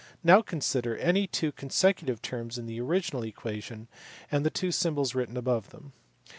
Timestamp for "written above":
5.13-5.69